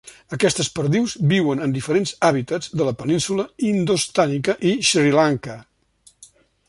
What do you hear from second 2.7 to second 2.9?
de